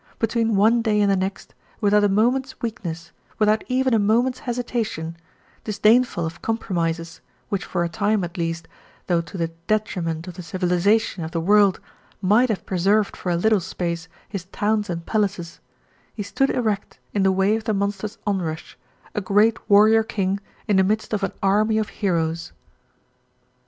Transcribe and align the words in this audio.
Between 0.17 0.55
one 0.55 0.81
day 0.81 0.99
and 0.99 1.11
the 1.11 1.15
next, 1.15 1.53
without 1.79 2.03
a 2.03 2.09
moment's 2.09 2.59
weakness, 2.59 3.11
without 3.37 3.63
even 3.67 3.93
a 3.93 3.99
moment's 3.99 4.39
hesitation, 4.39 5.15
disdainful 5.63 6.25
of 6.25 6.41
compromises, 6.41 7.21
which 7.49 7.63
for 7.63 7.83
a 7.83 7.87
time, 7.87 8.23
at 8.23 8.35
least, 8.35 8.67
though 9.05 9.21
to 9.21 9.37
the 9.37 9.49
detriment 9.67 10.27
of 10.27 10.33
the 10.33 10.41
civilisation 10.41 11.23
of 11.23 11.29
the 11.29 11.39
world, 11.39 11.79
might 12.19 12.49
have 12.49 12.65
preserved 12.65 13.15
for 13.15 13.29
a 13.29 13.35
little 13.37 13.59
space 13.59 14.07
his 14.27 14.45
towns 14.45 14.89
and 14.89 15.05
palaces, 15.05 15.59
he 16.15 16.23
stood 16.23 16.49
erect 16.49 16.97
in 17.13 17.21
the 17.21 17.31
way 17.31 17.55
of 17.55 17.65
the 17.65 17.71
Monster's 17.75 18.17
onrush, 18.25 18.79
a 19.13 19.21
great 19.21 19.69
warrior 19.69 20.01
king 20.01 20.39
in 20.67 20.77
the 20.77 20.83
midst 20.83 21.13
of 21.13 21.21
an 21.23 21.33
army 21.43 21.77
of 21.77 21.89
heroes. 21.89 22.53